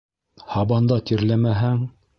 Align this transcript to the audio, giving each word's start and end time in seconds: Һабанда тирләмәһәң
Һабанда 0.53 0.99
тирләмәһәң 1.11 1.89